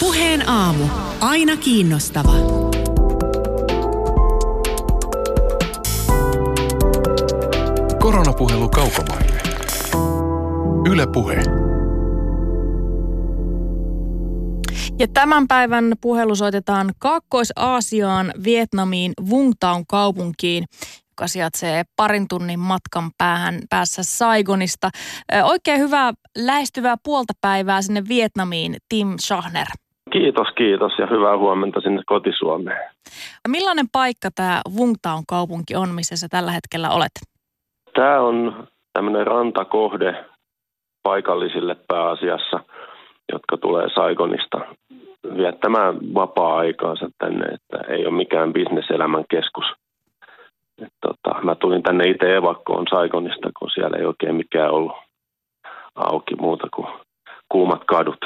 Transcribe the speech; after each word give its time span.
Puheen 0.00 0.48
aamu. 0.48 0.84
Aina 1.20 1.56
kiinnostava. 1.56 2.32
Koronapuhelu 8.00 8.68
kaukomaille. 8.68 9.40
Yle 10.90 11.06
Puhe. 11.06 11.36
Ja 14.98 15.08
tämän 15.14 15.48
päivän 15.48 15.92
puhelu 16.00 16.36
soitetaan 16.36 16.92
Kaakkois-Aasiaan, 16.98 18.32
Vietnamiin, 18.44 19.12
Vungtaun 19.30 19.86
kaupunkiin, 19.86 20.64
joka 21.08 21.28
sijaitsee 21.28 21.84
parin 21.96 22.28
tunnin 22.28 22.60
matkan 22.60 23.10
päähän 23.18 23.60
päässä 23.70 24.02
Saigonista. 24.02 24.90
Oikein 25.42 25.80
hyvää 25.80 26.12
lähestyvää 26.38 26.96
puolta 27.02 27.32
päivää 27.40 27.82
sinne 27.82 28.08
Vietnamiin, 28.08 28.76
Tim 28.88 29.14
Schachner. 29.20 29.66
Kiitos, 30.12 30.48
kiitos 30.56 30.92
ja 30.98 31.06
hyvää 31.06 31.36
huomenta 31.38 31.80
sinne 31.80 32.02
kotisuomeen. 32.06 32.90
Millainen 33.48 33.86
paikka 33.92 34.28
tämä 34.34 34.60
Vungtaun 34.76 35.24
kaupunki 35.28 35.76
on, 35.76 35.88
missä 35.88 36.16
sä 36.16 36.26
tällä 36.30 36.52
hetkellä 36.52 36.90
olet? 36.90 37.12
Tämä 37.94 38.20
on 38.20 38.66
tämmöinen 38.92 39.26
rantakohde 39.26 40.24
paikallisille 41.02 41.76
pääasiassa, 41.88 42.60
jotka 43.32 43.56
tulee 43.56 43.86
Saigonista 43.94 44.58
viettämään 45.36 46.14
vapaa-aikaansa 46.14 47.08
tänne, 47.18 47.46
että 47.46 47.92
ei 47.92 48.06
ole 48.06 48.16
mikään 48.16 48.52
bisneselämän 48.52 49.24
keskus. 49.30 49.64
Et 50.82 50.92
tota, 51.00 51.40
mä 51.42 51.54
tulin 51.54 51.82
tänne 51.82 52.04
itse 52.10 52.36
evakkoon 52.36 52.86
Saigonista, 52.90 53.50
kun 53.58 53.70
siellä 53.70 53.96
ei 53.96 54.04
oikein 54.04 54.34
mikään 54.34 54.70
ollut 54.70 54.96
auki 55.94 56.34
muuta 56.34 56.68
kuin 56.74 56.88
kuumat 57.48 57.84
kadut. 57.84 58.24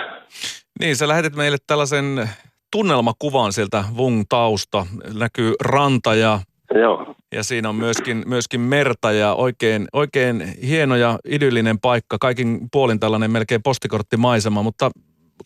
Niin, 0.80 0.96
sä 0.96 1.08
lähetit 1.08 1.36
meille 1.36 1.56
tällaisen 1.66 2.28
tunnelmakuvan 2.72 3.52
sieltä 3.52 3.84
Vung 3.96 4.22
tausta. 4.28 4.86
Näkyy 5.18 5.54
ranta 5.64 6.14
ja, 6.14 6.40
Joo, 6.74 7.14
ja 7.32 7.42
siinä 7.42 7.68
on 7.68 7.74
myöskin, 7.74 8.22
myöskin 8.26 8.60
merta 8.60 9.12
ja 9.12 9.34
oikein, 9.34 9.88
oikein 9.92 10.42
hieno 10.66 10.96
ja 10.96 11.18
idyllinen 11.24 11.80
paikka. 11.80 12.16
Kaikin 12.20 12.68
puolin 12.72 13.00
tällainen 13.00 13.30
melkein 13.30 13.62
postikorttimaisema, 13.62 14.62
mutta 14.62 14.90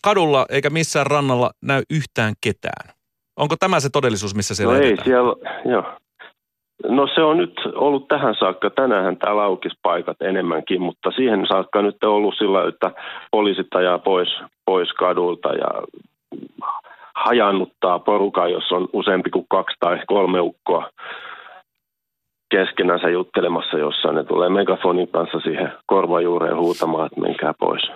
kadulla 0.03 0.45
eikä 0.49 0.69
missään 0.69 1.07
rannalla 1.07 1.51
näy 1.61 1.81
yhtään 1.89 2.33
ketään. 2.41 2.93
Onko 3.37 3.55
tämä 3.59 3.79
se 3.79 3.89
todellisuus, 3.89 4.35
missä 4.35 4.55
siellä 4.55 4.73
no 4.73 4.79
ei 4.79 4.97
siellä, 5.03 5.35
joo. 5.71 5.83
No 6.83 7.07
se 7.15 7.21
on 7.23 7.37
nyt 7.37 7.61
ollut 7.75 8.07
tähän 8.07 8.35
saakka. 8.39 8.69
Tänään 8.69 9.17
täällä 9.17 9.43
aukis 9.43 9.73
paikat 9.81 10.21
enemmänkin, 10.21 10.81
mutta 10.81 11.11
siihen 11.11 11.45
saakka 11.47 11.81
nyt 11.81 12.03
on 12.03 12.09
ollut 12.09 12.35
sillä, 12.37 12.67
että 12.67 12.91
poliisit 13.31 13.75
ajaa 13.75 13.99
pois, 13.99 14.29
pois 14.65 14.93
kadulta 14.93 15.49
ja 15.53 15.67
hajannuttaa 17.15 17.99
porukan, 17.99 18.51
jos 18.51 18.71
on 18.71 18.89
useampi 18.93 19.29
kuin 19.29 19.45
kaksi 19.49 19.77
tai 19.79 19.99
kolme 20.07 20.39
ukkoa 20.39 20.89
keskenänsä 22.49 23.09
juttelemassa 23.09 23.77
jossain. 23.77 24.15
Ne 24.15 24.23
tulee 24.23 24.49
megafonin 24.49 25.07
kanssa 25.07 25.39
siihen 25.39 25.71
korvajuureen 25.85 26.57
huutamaan, 26.57 27.05
että 27.05 27.21
menkää 27.21 27.53
pois. 27.59 27.91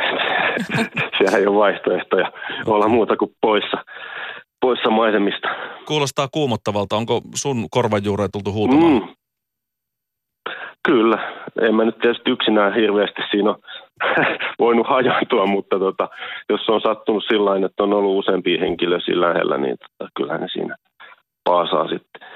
Siellä 1.18 1.38
ei 1.38 1.46
ole 1.46 1.58
vaihtoehtoja 1.58 2.32
olla 2.66 2.88
muuta 2.88 3.16
kuin 3.16 3.30
poissa, 3.40 3.84
poissa 4.64 4.90
maisemista. 4.90 5.48
Kuulostaa 5.86 6.28
kuumottavalta. 6.32 6.96
Onko 6.96 7.20
sun 7.34 7.66
korvajuureen 7.70 8.30
tultu 8.32 8.52
huutamaan? 8.52 8.92
Mm. 8.92 9.08
Kyllä. 10.88 11.18
En 11.62 11.74
mä 11.74 11.84
nyt 11.84 11.98
tietysti 11.98 12.30
yksinään 12.30 12.74
hirveästi 12.74 13.22
siinä 13.30 13.50
ole 13.50 13.58
voinut 14.64 14.86
hajantua, 14.86 15.46
mutta 15.46 15.78
tota, 15.78 16.08
jos 16.48 16.68
on 16.68 16.80
sattunut 16.80 17.24
sillä 17.28 17.50
tavalla, 17.50 17.66
että 17.66 17.82
on 17.82 17.92
ollut 17.92 18.18
useampia 18.18 18.60
henkilöä 18.60 19.00
sillä 19.04 19.28
lähellä, 19.28 19.58
niin 19.58 19.76
tota, 19.78 20.10
kyllähän 20.16 20.40
ne 20.40 20.48
siinä 20.52 20.76
paasaa 21.44 21.88
sitten. 21.88 22.28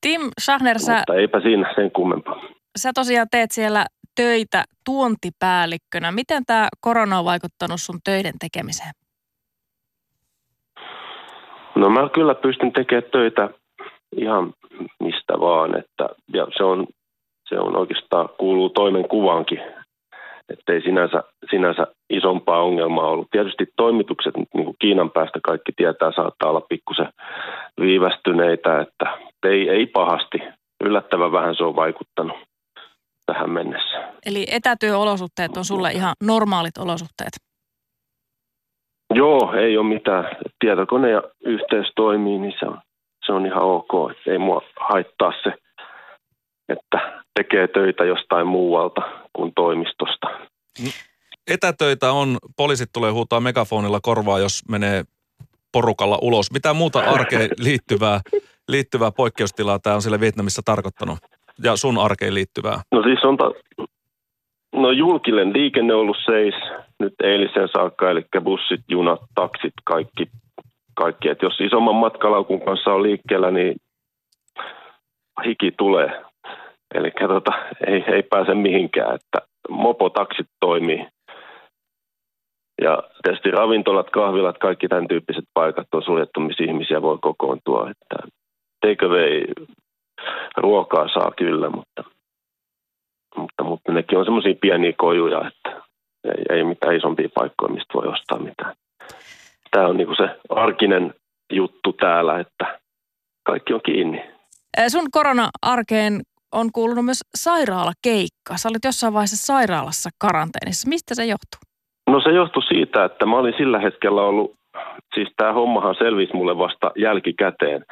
Tim 0.00 0.22
Schachner, 0.40 0.78
sä, 0.78 0.96
Mutta 0.96 1.14
eipä 1.14 1.40
siinä 1.40 1.72
sen 1.74 1.90
kummempaa. 1.90 2.42
sä 2.78 2.90
tosiaan 2.94 3.28
teet 3.30 3.50
siellä 3.50 3.86
töitä 4.16 4.64
tuontipäällikkönä. 4.84 6.12
Miten 6.12 6.42
tämä 6.46 6.68
korona 6.80 7.18
on 7.18 7.24
vaikuttanut 7.24 7.80
sun 7.80 7.98
töiden 8.04 8.34
tekemiseen? 8.40 8.92
No 11.82 11.90
mä 11.90 12.08
kyllä 12.08 12.34
pystyn 12.34 12.72
tekemään 12.72 13.10
töitä 13.12 13.48
ihan 14.16 14.52
mistä 15.00 15.40
vaan, 15.40 15.78
että, 15.78 16.08
ja 16.32 16.46
se 16.56 16.64
on, 16.64 16.86
se 17.48 17.58
on 17.58 17.76
oikeastaan 17.76 18.28
kuuluu 18.38 18.68
toimen 18.70 19.08
kuvaankin, 19.08 19.60
ettei 20.48 20.82
sinänsä, 20.82 21.22
sinänsä 21.50 21.86
isompaa 22.10 22.62
ongelmaa 22.62 23.06
ollut. 23.06 23.30
Tietysti 23.30 23.66
toimitukset, 23.76 24.36
niin 24.36 24.46
kuin 24.52 24.74
Kiinan 24.78 25.10
päästä 25.10 25.40
kaikki 25.44 25.72
tietää, 25.76 26.12
saattaa 26.16 26.50
olla 26.50 26.66
pikkusen 26.68 27.08
viivästyneitä, 27.80 28.80
että 28.80 29.18
ei, 29.46 29.68
ei 29.68 29.86
pahasti. 29.86 30.38
Yllättävän 30.84 31.32
vähän 31.32 31.54
se 31.56 31.64
on 31.64 31.76
vaikuttanut 31.76 32.36
tähän 33.26 33.50
mennessä. 33.50 34.12
Eli 34.26 34.46
etätyöolosuhteet 34.50 35.56
on 35.56 35.64
sulle 35.64 35.90
ihan 35.90 36.14
normaalit 36.24 36.78
olosuhteet. 36.78 37.51
Joo, 39.14 39.52
ei 39.54 39.78
ole 39.78 39.88
mitään. 39.88 40.36
Tietokone 40.60 41.10
ja 41.10 41.22
yhteys 41.44 41.92
toimii, 41.96 42.38
niin 42.38 42.54
se 42.58 42.66
on, 42.66 42.78
se 43.26 43.32
on 43.32 43.46
ihan 43.46 43.62
ok. 43.62 44.10
Et 44.10 44.32
ei 44.32 44.38
mua 44.38 44.62
haittaa 44.80 45.32
se, 45.42 45.52
että 46.68 47.22
tekee 47.34 47.68
töitä 47.68 48.04
jostain 48.04 48.46
muualta 48.46 49.02
kuin 49.32 49.52
toimistosta. 49.54 50.26
Etätöitä 51.50 52.12
on, 52.12 52.36
poliisit 52.56 52.88
tulee 52.92 53.10
huutaa 53.10 53.40
megafonilla 53.40 54.00
korvaa, 54.02 54.38
jos 54.38 54.62
menee 54.68 55.04
porukalla 55.72 56.18
ulos. 56.22 56.52
Mitä 56.52 56.74
muuta 56.74 56.98
arkeen 56.98 57.50
liittyvää, 57.58 58.20
liittyvää 58.68 59.10
poikkeustilaa 59.10 59.78
tämä 59.78 59.96
on 59.96 60.02
siellä 60.02 60.20
Vietnamissa 60.20 60.62
tarkoittanut? 60.64 61.18
Ja 61.64 61.76
sun 61.76 61.98
arkeen 61.98 62.34
liittyvää? 62.34 62.80
No 62.92 63.02
siis 63.02 63.24
on 63.24 63.36
ta- 63.36 63.84
no 64.72 64.90
julkinen 64.90 65.52
liikenne 65.52 65.94
on 65.94 66.00
ollut 66.00 66.16
seis 66.26 66.54
nyt 67.02 67.14
eilisen 67.22 67.68
saakka, 67.68 68.10
eli 68.10 68.24
bussit, 68.44 68.80
junat, 68.88 69.20
taksit, 69.34 69.72
kaikki. 69.84 70.26
kaikki. 70.94 71.28
Et 71.28 71.42
jos 71.42 71.60
isomman 71.60 71.94
matkalaukun 71.94 72.64
kanssa 72.64 72.92
on 72.92 73.02
liikkeellä, 73.02 73.50
niin 73.50 73.76
hiki 75.46 75.72
tulee. 75.78 76.22
Eli 76.94 77.10
tota, 77.28 77.52
ei, 77.86 78.04
ei 78.06 78.22
pääse 78.22 78.54
mihinkään, 78.54 79.14
että 79.14 79.38
mopotaksit 79.70 80.46
toimii. 80.60 81.06
Ja 82.82 83.02
tietysti 83.22 83.50
ravintolat, 83.50 84.10
kahvilat, 84.10 84.58
kaikki 84.58 84.88
tämän 84.88 85.08
tyyppiset 85.08 85.44
paikat 85.54 85.86
on 85.94 86.02
suljettu, 86.02 86.40
missä 86.40 86.64
ihmisiä 86.64 87.02
voi 87.02 87.18
kokoontua. 87.20 87.90
Että 87.90 88.28
takeaway 88.80 89.42
ruokaa 90.56 91.08
saa 91.08 91.32
kyllä, 91.38 91.70
mutta, 91.70 92.04
mutta, 93.36 93.64
mutta 93.64 93.92
nekin 93.92 94.18
on 94.18 94.24
semmoisia 94.24 94.54
pieniä 94.60 94.92
kojuja, 94.98 95.48
että 95.48 95.71
ei, 96.24 96.56
ei 96.56 96.64
mitään 96.64 96.96
isompia 96.96 97.28
paikkoja, 97.34 97.74
mistä 97.74 97.94
voi 97.94 98.06
ostaa 98.06 98.38
mitään. 98.38 98.74
Tämä 99.70 99.86
on 99.86 99.96
niinku 99.96 100.14
se 100.14 100.28
arkinen 100.48 101.14
juttu 101.52 101.92
täällä, 101.92 102.40
että 102.40 102.80
kaikki 103.46 103.74
on 103.74 103.80
kiinni. 103.84 104.24
Sun 104.88 105.10
korona-arkeen 105.10 106.20
on 106.52 106.72
kuulunut 106.72 107.04
myös 107.04 107.20
sairaalakeikka. 107.34 108.56
Sä 108.56 108.68
olit 108.68 108.84
jossain 108.84 109.12
vaiheessa 109.12 109.46
sairaalassa 109.46 110.10
karanteenissa. 110.18 110.88
Mistä 110.88 111.14
se 111.14 111.24
johtuu? 111.24 111.60
No 112.10 112.20
se 112.20 112.30
johtui 112.30 112.62
siitä, 112.62 113.04
että 113.04 113.26
mä 113.26 113.36
olin 113.36 113.54
sillä 113.56 113.78
hetkellä 113.78 114.22
ollut, 114.22 114.54
siis 115.14 115.28
tämä 115.36 115.52
hommahan 115.52 115.94
selvisi 115.94 116.36
mulle 116.36 116.58
vasta 116.58 116.90
jälkikäteen, 116.96 117.84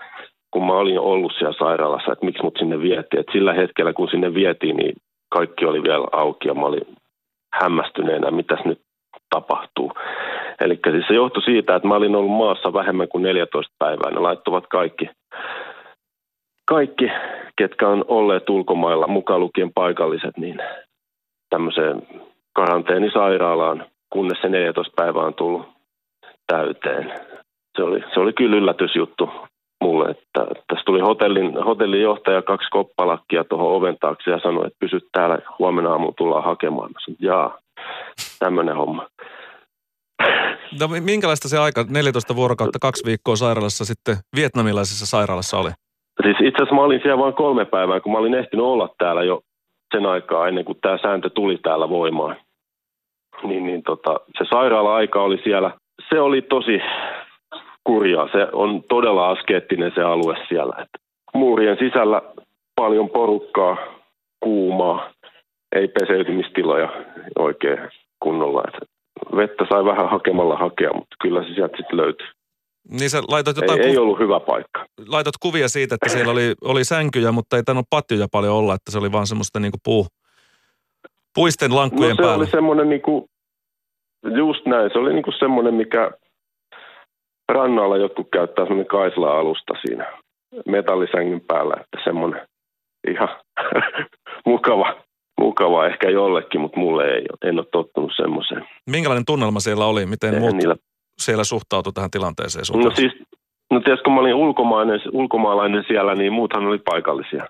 kun 0.51 0.67
mä 0.67 0.73
olin 0.73 1.01
ollut 1.01 1.33
siellä 1.39 1.59
sairaalassa, 1.59 2.13
että 2.13 2.27
miksi 2.27 2.43
mut 2.43 2.57
sinne 2.59 2.81
vietiin. 2.81 3.21
Et 3.21 3.27
sillä 3.33 3.53
hetkellä, 3.53 3.93
kun 3.93 4.09
sinne 4.11 4.35
vietiin, 4.35 4.77
niin 4.77 4.97
kaikki 5.29 5.65
oli 5.65 5.83
vielä 5.83 6.07
auki 6.13 6.49
ja 6.49 6.55
mä 6.55 6.67
olin 6.67 6.87
hämmästyneenä, 7.53 8.31
mitäs 8.31 8.65
nyt 8.65 8.81
tapahtuu. 9.31 9.93
Eli 10.61 10.79
siis 10.91 11.07
se 11.09 11.15
johtui 11.15 11.43
siitä, 11.43 11.77
että 11.77 11.89
mä 11.89 11.95
olin 11.95 12.17
ollut 12.17 12.37
maassa 12.37 12.73
vähemmän 12.73 13.09
kuin 13.09 13.23
14 13.23 13.75
päivää. 13.79 14.11
Ne 14.11 14.21
laittuvat 14.21 14.67
kaikki, 14.67 15.11
kaikki 16.65 17.11
ketkä 17.57 17.89
on 17.89 18.05
olleet 18.09 18.51
ulkomailla, 18.51 19.07
mukaan 19.07 19.41
lukien 19.41 19.73
paikalliset, 19.75 20.39
niin 20.39 20.59
tämmöiseen 21.51 22.03
karanteenisairaalaan, 22.53 23.87
kunnes 24.13 24.39
se 24.41 24.49
14 24.49 24.93
päivää 24.97 25.23
on 25.23 25.35
tullut 25.35 25.69
täyteen. 26.47 27.13
Se 27.77 27.83
oli, 27.83 28.01
se 28.15 28.21
oli 28.21 28.33
kyllä 28.33 28.57
yllätysjuttu 28.57 29.31
mulle, 29.81 30.11
että 30.11 30.47
tässä 30.69 30.85
tuli 30.87 31.01
hotellin, 31.01 31.65
hotellin 31.65 32.03
johtaja 32.03 32.43
kaksi 32.43 32.69
koppalakkia 32.71 33.45
tuohon 33.45 33.73
oven 33.73 33.97
taakse 34.01 34.31
ja 34.31 34.41
sanoi, 34.41 34.67
että 34.67 34.79
pysyt 34.81 35.05
täällä, 35.13 35.39
huomenna 35.59 35.91
aamulla 35.91 36.15
tullaan 36.19 36.45
hakemaan. 36.45 36.91
Mä 36.93 37.01
sanoin, 37.05 37.19
jaa, 37.21 37.59
tämmöinen 38.39 38.77
homma. 38.77 39.07
No, 40.81 40.89
mi- 40.89 41.01
minkälaista 41.01 41.49
se 41.49 41.59
aika, 41.59 41.85
14 41.89 42.37
vuorokautta, 42.37 42.79
kaksi 42.79 43.07
viikkoa 43.07 43.37
sairaalassa 43.37 43.85
sitten 43.85 44.17
vietnamilaisessa 44.37 45.07
sairaalassa 45.07 45.59
oli? 45.59 45.71
Siis 46.23 46.37
itse 46.41 46.57
asiassa 46.57 46.75
mä 46.75 46.83
olin 46.83 47.01
siellä 47.03 47.23
vain 47.23 47.35
kolme 47.35 47.65
päivää, 47.65 48.01
kun 48.01 48.13
mä 48.13 48.19
olin 48.19 48.35
ehtinyt 48.35 48.65
olla 48.65 48.89
täällä 48.99 49.23
jo 49.23 49.41
sen 49.95 50.07
aikaa 50.07 50.49
ennen 50.49 50.65
kuin 50.65 50.79
tämä 50.83 50.99
sääntö 51.03 51.31
tuli 51.31 51.59
täällä 51.63 51.89
voimaan. 51.89 52.37
Niin, 53.43 53.67
niin 53.67 53.83
tota, 53.83 54.21
se 54.39 54.45
sairaala-aika 54.51 55.23
oli 55.23 55.41
siellä 55.45 55.71
se 56.09 56.21
oli 56.21 56.43
tosi 56.43 56.81
kurjaa. 57.91 58.29
Se 58.33 58.47
on 58.53 58.83
todella 58.89 59.29
askeettinen 59.31 59.93
se 59.95 60.03
alue 60.03 60.37
siellä. 60.49 60.75
Et 60.83 60.89
muurien 61.35 61.77
sisällä 61.81 62.23
paljon 62.77 63.11
porukkaa, 63.11 63.77
kuumaa, 64.41 65.11
ei 65.75 65.89
peseytymistiloja 65.89 66.89
oikein 67.39 67.79
kunnolla. 68.23 68.63
Et 68.69 68.89
vettä 69.37 69.65
sai 69.73 69.85
vähän 69.85 70.11
hakemalla 70.11 70.57
hakea, 70.57 70.91
mutta 70.95 71.17
kyllä 71.23 71.43
se 71.43 71.55
sieltä 71.55 71.77
sitten 71.77 71.97
löytyi. 71.97 72.27
Niin 72.91 73.11
sä 73.11 73.23
laitot 73.29 73.57
jotain 73.57 73.81
Ei, 73.81 73.87
ei 73.87 73.95
kuv- 73.95 73.99
ollut 74.01 74.19
hyvä 74.19 74.41
paikka. 74.41 74.85
laitot 75.09 75.35
kuvia 75.43 75.69
siitä, 75.69 75.95
että 75.95 76.09
siellä 76.09 76.33
oli, 76.33 76.55
oli 76.65 76.85
sänkyjä, 76.85 77.33
mutta 77.33 77.57
ei 77.57 77.63
tainnut 77.63 77.87
patjoja 77.91 78.27
paljon 78.33 78.55
olla, 78.55 78.75
että 78.75 78.91
se 78.93 78.99
oli 78.99 79.13
vaan 79.13 79.27
semmoista 79.27 79.61
niinku 79.61 79.79
puu, 79.85 80.07
puisten 81.35 81.71
No 81.71 81.77
lankkujen 81.77 82.17
se 82.17 82.23
päällä. 82.23 82.37
oli 82.37 82.47
semmoinen 82.47 82.89
niinku, 82.89 83.27
just 84.37 84.67
näin, 84.67 84.91
se 84.93 84.99
oli 84.99 85.13
niinku 85.13 85.33
semmoinen, 85.39 85.75
mikä 85.75 86.11
rannalla 87.53 87.97
jotkut 87.97 88.29
käyttää 88.33 88.65
semmoinen 88.65 88.87
Kaisla-alusta 88.87 89.75
siinä 89.87 90.07
metallisängyn 90.67 91.41
päällä, 91.41 91.75
että 91.81 91.99
semmoinen 92.05 92.41
ihan 93.09 93.29
mukava, 94.47 94.97
mukava 95.41 95.87
ehkä 95.87 96.11
jollekin, 96.11 96.61
mutta 96.61 96.81
mulle 96.81 97.05
ei. 97.05 97.27
En 97.45 97.59
ole 97.59 97.67
tottunut 97.73 98.13
semmoiseen. 98.17 98.69
Minkälainen 98.91 99.25
tunnelma 99.25 99.61
siellä 99.61 99.87
oli? 99.87 100.07
Miten 100.07 100.41
muut 100.41 100.55
niillä 100.55 100.77
siellä 101.21 101.45
suhtautui 101.45 101.93
tähän 101.93 102.11
tilanteeseen? 102.11 102.65
sun 102.65 102.81
No 102.81 102.91
siis, 102.91 103.13
no 103.71 103.81
tietysti 103.81 104.05
kun 104.05 104.13
mä 104.13 104.21
olin 104.21 104.35
ulkomainen, 104.35 105.01
ulkomaalainen 105.13 105.85
siellä, 105.89 106.15
niin 106.15 106.33
muuthan 106.33 106.67
oli 106.67 106.79
paikallisia. 106.79 107.47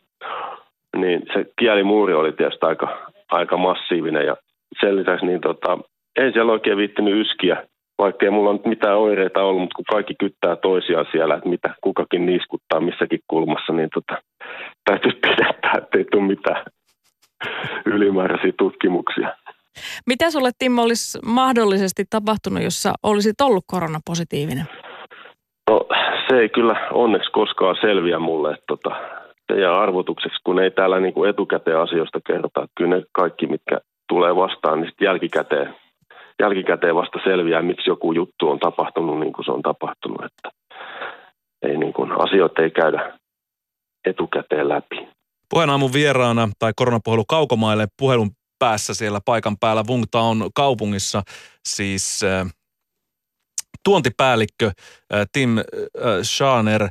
Niin 0.96 1.22
se 1.32 1.46
kielimuuri 1.58 2.14
oli 2.14 2.32
tietysti 2.32 2.66
aika, 2.66 2.98
aika 3.30 3.56
massiivinen 3.56 4.26
ja 4.26 4.36
sen 4.80 4.96
lisäksi 4.96 5.26
niin 5.26 5.40
tota, 5.40 5.78
ei 6.16 6.32
siellä 6.32 6.52
oikein 6.52 6.76
viittinyt 6.76 7.20
yskiä, 7.20 7.66
vaikka 8.00 8.26
ei 8.26 8.30
mulla 8.30 8.52
nyt 8.52 8.66
mitään 8.66 8.98
oireita 8.98 9.42
ollut, 9.42 9.60
mutta 9.60 9.76
kun 9.76 9.84
kaikki 9.92 10.14
kyttää 10.20 10.56
toisiaan 10.56 11.06
siellä, 11.12 11.34
että 11.34 11.48
mitä 11.48 11.74
kukakin 11.80 12.26
niiskuttaa 12.26 12.80
missäkin 12.80 13.20
kulmassa, 13.28 13.72
niin 13.72 13.88
tota, 13.94 14.22
täytyy 14.84 15.12
pidättää, 15.26 15.74
ettei 15.78 16.04
tule 16.04 16.22
mitään 16.22 16.64
ylimääräisiä 17.86 18.52
tutkimuksia. 18.58 19.28
Mitä 20.06 20.30
sulle 20.30 20.50
Timmo 20.58 20.82
olisi 20.82 21.18
mahdollisesti 21.26 22.04
tapahtunut, 22.10 22.62
jos 22.62 22.82
sä 22.82 22.92
olisit 23.02 23.40
ollut 23.40 23.64
koronapositiivinen? 23.66 24.66
No 25.70 25.86
se 26.28 26.38
ei 26.38 26.48
kyllä 26.48 26.88
onneksi 26.92 27.30
koskaan 27.30 27.76
selviä 27.80 28.18
mulle, 28.18 28.50
että 28.50 28.64
tota, 28.68 28.90
se 29.52 29.60
jää 29.60 29.80
arvotukseksi, 29.80 30.38
kun 30.44 30.62
ei 30.62 30.70
täällä 30.70 31.00
niinku 31.00 31.24
etukäteen 31.24 31.78
asioista 31.78 32.20
kerrota. 32.26 32.66
Kyllä 32.76 32.96
ne 32.96 33.02
kaikki, 33.12 33.46
mitkä 33.46 33.78
tulee 34.08 34.36
vastaan, 34.36 34.80
niin 34.80 34.88
sitten 34.88 35.06
jälkikäteen, 35.06 35.74
jälkikäteen 36.40 36.94
vasta 36.94 37.18
selviää, 37.24 37.62
miksi 37.62 37.90
joku 37.90 38.12
juttu 38.12 38.48
on 38.48 38.58
tapahtunut 38.58 39.20
niin 39.20 39.32
kuin 39.32 39.44
se 39.44 39.50
on 39.50 39.62
tapahtunut. 39.62 40.24
Että 40.24 40.48
ei 41.62 41.76
niin 41.76 41.92
kuin, 41.92 42.12
asioita 42.12 42.62
ei 42.62 42.70
käydä 42.70 43.18
etukäteen 44.04 44.68
läpi. 44.68 45.08
Puheen 45.50 45.70
aamun 45.70 45.92
vieraana 45.92 46.48
tai 46.58 46.72
koronapuhelu 46.76 47.24
kaukomaille 47.24 47.86
puhelun 47.98 48.30
päässä 48.58 48.94
siellä 48.94 49.20
paikan 49.24 49.56
päällä 49.60 49.84
Wungtaon 49.88 50.50
kaupungissa 50.54 51.22
siis 51.68 52.22
äh, 52.22 52.46
tuontipäällikkö 53.84 54.66
äh, 54.66 55.26
Tim 55.32 55.58
äh, 55.58 55.64
Schaner. 56.22 56.88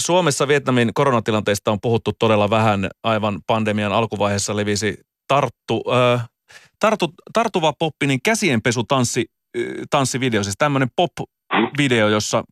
Suomessa 0.00 0.48
Vietnamin 0.48 0.90
koronatilanteesta 0.94 1.70
on 1.70 1.78
puhuttu 1.82 2.10
todella 2.18 2.50
vähän. 2.50 2.88
Aivan 3.04 3.40
pandemian 3.46 3.92
alkuvaiheessa 3.92 4.56
levisi 4.56 5.00
tarttu, 5.28 5.84
äh, 5.92 6.28
tartu, 6.82 7.14
tartuva 7.32 7.72
poppinen 7.78 8.18
käsienpesutanssi 8.24 9.24
äh, 9.58 9.62
tanssivideo, 9.90 10.42
siis 10.42 10.54
tämmöinen 10.58 10.88
pop-video, 10.96 12.08
jossa 12.08 12.44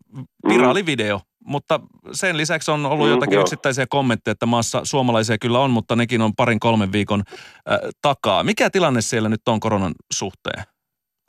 viraalivideo, 0.48 1.20
mutta 1.44 1.80
sen 2.12 2.36
lisäksi 2.36 2.70
on 2.70 2.86
ollut 2.86 3.06
Mm, 3.06 3.10
jotakin 3.12 3.34
joo. 3.34 3.42
yksittäisiä 3.42 3.86
kommentteja, 3.86 4.32
että 4.32 4.46
maassa 4.46 4.80
suomalaisia 4.84 5.38
kyllä 5.38 5.58
on, 5.58 5.70
mutta 5.70 5.96
nekin 5.96 6.20
on 6.22 6.34
parin 6.36 6.60
kolmen 6.60 6.92
viikon 6.92 7.22
äh, 7.28 7.78
takaa. 8.02 8.42
Mikä 8.44 8.70
tilanne 8.70 9.00
siellä 9.00 9.28
nyt 9.28 9.48
on 9.48 9.60
koronan 9.60 9.94
suhteen? 10.12 10.64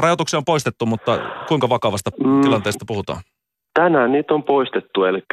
Rajoituksia 0.04 0.38
on 0.38 0.46
poistettu, 0.46 0.86
mutta 0.86 1.20
kuinka 1.48 1.70
vakavasta 1.70 2.12
Mm. 2.24 2.42
tilanteesta 2.42 2.86
puhutaan? 2.88 3.22
Tänään 3.74 4.12
niitä 4.12 4.34
on 4.34 4.44
poistettu, 4.44 5.04
eli 5.04 5.24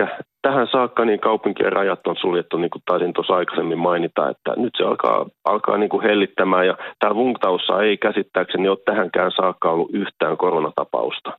tähän 0.43 0.69
saakka 0.73 1.05
niin 1.05 1.20
kaupunkien 1.20 1.73
rajat 1.73 2.06
on 2.06 2.17
suljettu, 2.20 2.56
niin 2.56 2.70
kuin 2.70 2.82
taisin 2.87 3.12
tuossa 3.12 3.35
aikaisemmin 3.35 3.79
mainita, 3.79 4.29
että 4.29 4.55
nyt 4.56 4.73
se 4.76 4.85
alkaa, 4.85 5.26
alkaa 5.44 5.79
niin 5.79 5.88
kuin 5.88 6.02
hellittämään, 6.02 6.67
ja 6.67 6.76
täällä 6.99 7.17
Vungtaussa 7.17 7.82
ei 7.82 7.96
käsittääkseni 7.96 8.69
ole 8.69 8.79
tähänkään 8.85 9.32
saakka 9.37 9.70
ollut 9.70 9.94
yhtään 9.94 10.37
koronatapausta, 10.37 11.38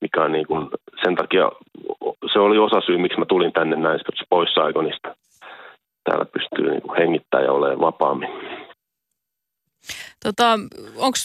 mikä 0.00 0.22
on 0.22 0.32
niin 0.32 0.46
kuin, 0.46 0.68
sen 1.04 1.14
takia, 1.14 1.52
se 2.32 2.38
oli 2.38 2.58
osa 2.58 2.80
syy, 2.80 2.98
miksi 2.98 3.18
mä 3.18 3.24
tulin 3.26 3.52
tänne 3.52 3.76
näin 3.76 4.00
pois. 4.30 4.54
Täällä 6.04 6.24
pystyy 6.24 6.70
niin 6.70 6.82
kuin 6.82 6.98
hengittämään 6.98 7.46
ja 7.46 7.52
olemaan 7.52 7.80
vapaammin. 7.80 8.30
Tota, 10.26 10.58
Onko 10.96 11.18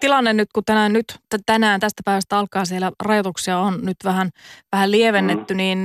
tilanne 0.00 0.32
nyt, 0.32 0.48
kun 0.54 0.62
tänään, 0.66 0.92
nyt, 0.92 1.04
tänään 1.46 1.80
tästä 1.80 2.02
päivästä 2.04 2.38
alkaa 2.38 2.64
siellä 2.64 2.90
rajoituksia 3.04 3.58
on 3.58 3.74
nyt 3.74 3.96
vähän, 4.04 4.28
vähän 4.72 4.90
lievennetty, 4.90 5.54
mm. 5.54 5.58
niin 5.58 5.78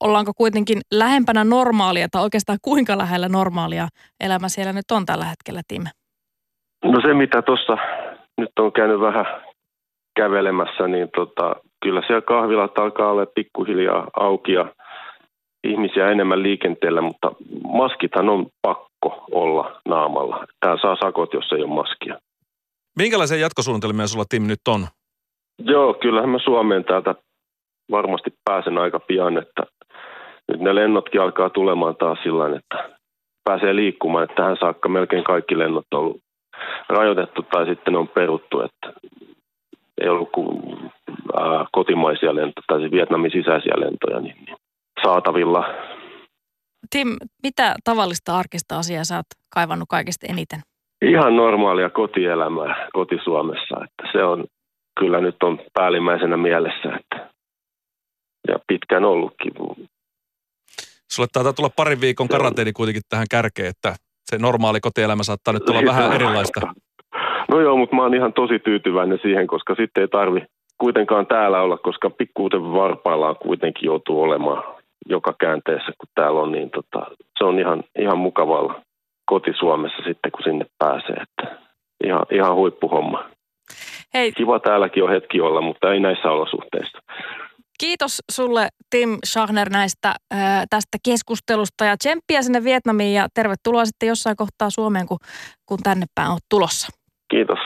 ollaanko 0.00 0.32
kuitenkin 0.36 0.78
lähempänä 0.92 1.44
normaalia 1.44 2.08
tai 2.08 2.22
oikeastaan 2.22 2.58
kuinka 2.62 2.98
lähellä 2.98 3.28
normaalia 3.28 3.88
elämä 4.20 4.48
siellä 4.48 4.72
nyt 4.72 4.90
on 4.92 5.06
tällä 5.06 5.24
hetkellä, 5.24 5.60
Tim? 5.68 5.82
No 6.84 7.00
se, 7.00 7.14
mitä 7.14 7.42
tuossa 7.42 7.78
nyt 8.38 8.58
on 8.58 8.72
käynyt 8.72 9.00
vähän 9.00 9.26
kävelemässä, 10.16 10.88
niin 10.88 11.08
tota, 11.16 11.56
kyllä 11.82 12.02
siellä 12.06 12.22
kahvilat 12.22 12.78
alkaa 12.78 13.10
olla 13.10 13.26
pikkuhiljaa 13.26 14.08
auki 14.20 14.52
ja 14.52 14.66
ihmisiä 15.64 16.10
enemmän 16.10 16.42
liikenteellä, 16.42 17.00
mutta 17.00 17.32
maskithan 17.64 18.28
on 18.28 18.46
pakko 18.62 18.93
olla 19.32 19.80
naamalla. 19.88 20.44
Tää 20.60 20.76
saa 20.82 20.96
sakot, 21.02 21.34
jos 21.34 21.52
ei 21.52 21.62
ole 21.62 21.74
maskia. 21.74 22.18
Minkälaisia 22.98 23.38
jatkosuunnitelmia 23.38 24.06
sulla 24.06 24.24
Tim 24.28 24.42
nyt 24.46 24.60
on? 24.68 24.86
Joo, 25.58 25.94
kyllähän 25.94 26.30
mä 26.30 26.38
Suomeen 26.38 26.84
täältä 26.84 27.14
varmasti 27.90 28.30
pääsen 28.44 28.78
aika 28.78 29.00
pian, 29.00 29.38
että 29.38 29.62
nyt 30.48 30.60
ne 30.60 30.74
lennotkin 30.74 31.20
alkaa 31.20 31.50
tulemaan 31.50 31.96
taas 31.96 32.18
sillä 32.22 32.56
että 32.56 32.88
pääsee 33.44 33.76
liikkumaan. 33.76 34.24
Että 34.24 34.36
tähän 34.36 34.56
saakka 34.60 34.88
melkein 34.88 35.24
kaikki 35.24 35.58
lennot 35.58 35.86
on 35.94 36.00
ollut 36.00 36.20
rajoitettu 36.88 37.42
tai 37.42 37.66
sitten 37.66 37.92
ne 37.92 37.98
on 37.98 38.08
peruttu, 38.08 38.60
että 38.60 38.92
ei 40.00 40.08
ollut 40.08 40.32
kuin 40.32 40.48
ää, 41.40 41.66
kotimaisia 41.72 42.34
lentoja 42.34 42.64
tai 42.66 42.80
siis 42.80 42.92
Vietnamin 42.92 43.30
sisäisiä 43.30 43.74
lentoja 43.76 44.20
niin, 44.20 44.36
niin 44.46 44.56
saatavilla. 45.02 45.64
Tim, 46.94 47.16
mitä 47.42 47.74
tavallista 47.84 48.38
arkista 48.38 48.78
asiaa 48.78 49.04
sä 49.04 49.16
oot 49.16 49.26
kaivannut 49.54 49.88
kaikista 49.88 50.26
eniten? 50.30 50.60
Ihan 51.04 51.36
normaalia 51.36 51.90
kotielämää 51.90 52.88
koti-Suomessa, 52.92 53.74
että 53.84 54.12
se 54.12 54.24
on 54.24 54.44
kyllä 55.00 55.20
nyt 55.20 55.42
on 55.42 55.58
päällimmäisenä 55.72 56.36
mielessä, 56.36 56.88
että 57.00 57.30
ja 58.48 58.58
pitkään 58.66 59.04
ollutkin. 59.04 59.52
Sulle 61.12 61.28
taitaa 61.32 61.52
tulla 61.52 61.70
parin 61.76 62.00
viikon 62.00 62.28
karanteeni 62.28 62.72
kuitenkin 62.72 63.02
tähän 63.08 63.26
kärkeen, 63.30 63.68
että 63.68 63.94
se 64.30 64.38
normaali 64.38 64.80
kotielämä 64.80 65.22
saattaa 65.22 65.54
nyt 65.54 65.68
olla 65.68 65.82
vähän 65.86 66.12
erilaista. 66.12 66.60
No 67.48 67.60
joo, 67.60 67.76
mutta 67.76 67.96
mä 67.96 68.02
oon 68.02 68.14
ihan 68.14 68.32
tosi 68.32 68.58
tyytyväinen 68.58 69.18
siihen, 69.22 69.46
koska 69.46 69.74
sitten 69.74 70.00
ei 70.00 70.08
tarvi 70.08 70.40
kuitenkaan 70.78 71.26
täällä 71.26 71.60
olla, 71.60 71.78
koska 71.78 72.10
pikkuuten 72.10 72.72
varpaillaan 72.72 73.36
kuitenkin 73.36 73.86
joutuu 73.86 74.22
olemaan 74.22 74.83
joka 75.08 75.34
käänteessä, 75.40 75.92
kun 75.98 76.08
täällä 76.14 76.40
on, 76.40 76.52
niin 76.52 76.70
tota, 76.70 77.06
se 77.38 77.44
on 77.44 77.58
ihan, 77.58 77.84
ihan 77.98 78.18
mukavalla 78.18 78.82
koti-Suomessa 79.26 80.02
sitten, 80.06 80.32
kun 80.32 80.42
sinne 80.44 80.66
pääsee. 80.78 81.16
Että 81.22 81.58
ihan, 82.04 82.26
ihan 82.32 82.54
huippuhomma. 82.54 83.24
Hei, 84.14 84.32
Kiva 84.32 84.58
täälläkin 84.60 85.04
on 85.04 85.10
hetki 85.10 85.40
olla, 85.40 85.60
mutta 85.60 85.92
ei 85.92 86.00
näissä 86.00 86.30
olosuhteissa. 86.30 86.98
kiitos 87.78 88.22
sulle 88.32 88.68
Tim 88.90 89.18
Schachner 89.26 89.70
näistä 89.70 90.14
ää, 90.30 90.64
tästä 90.70 90.98
keskustelusta 91.04 91.84
ja 91.84 91.96
tsemppiä 91.96 92.42
sinne 92.42 92.64
Vietnamiin 92.64 93.14
ja 93.14 93.26
tervetuloa 93.34 93.84
sitten 93.84 94.06
jossain 94.08 94.36
kohtaa 94.36 94.70
Suomeen, 94.70 95.06
kun, 95.06 95.18
kun 95.66 95.78
tänne 95.82 96.06
päin 96.14 96.30
oot 96.30 96.42
tulossa. 96.50 96.88
Kiitos. 97.30 97.58